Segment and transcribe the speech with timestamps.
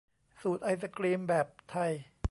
[0.41, 1.91] สูตรไอศกรีมแบบไทย